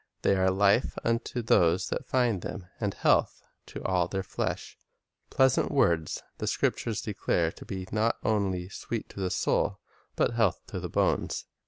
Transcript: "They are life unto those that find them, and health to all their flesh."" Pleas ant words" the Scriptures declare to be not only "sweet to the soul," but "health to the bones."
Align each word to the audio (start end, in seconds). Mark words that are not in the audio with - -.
"They 0.23 0.35
are 0.35 0.49
life 0.49 0.97
unto 1.03 1.43
those 1.43 1.89
that 1.89 2.07
find 2.07 2.41
them, 2.41 2.65
and 2.79 2.91
health 2.95 3.43
to 3.67 3.83
all 3.83 4.07
their 4.07 4.23
flesh."" 4.23 4.75
Pleas 5.29 5.59
ant 5.59 5.69
words" 5.69 6.23
the 6.39 6.47
Scriptures 6.47 7.01
declare 7.03 7.51
to 7.51 7.65
be 7.65 7.85
not 7.91 8.17
only 8.23 8.67
"sweet 8.67 9.09
to 9.09 9.19
the 9.19 9.29
soul," 9.29 9.77
but 10.15 10.33
"health 10.33 10.59
to 10.69 10.79
the 10.79 10.89
bones." 10.89 11.45